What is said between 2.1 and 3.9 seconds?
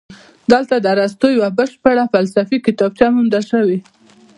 فلسفي کتابچه موندل شوې